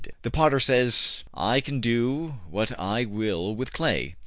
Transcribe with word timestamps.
The 0.23 0.31
potter 0.31 0.59
says: 0.59 1.23
``I 1.35 1.63
can 1.63 1.79
do 1.79 2.39
what 2.49 2.71
I 2.79 3.05
will 3.05 3.53
with 3.53 3.71
Clay. 3.71 4.15